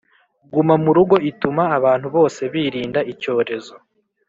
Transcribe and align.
guma 0.53 0.75
murugo 0.83 1.15
ituma 1.31 1.63
abantu 1.77 2.07
bose 2.15 2.41
birinda 2.53 2.99
icyorezo 3.13 3.73